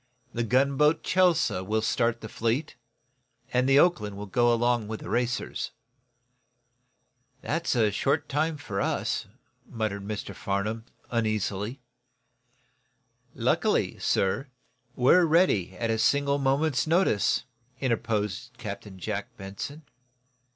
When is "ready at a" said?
15.25-15.99